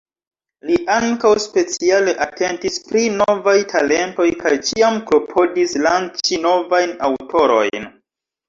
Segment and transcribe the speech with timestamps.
[0.67, 7.89] Li ankaŭ speciale atentis pri novaj talentoj kaj ĉiam klopodis lanĉi novajn aŭtorojn.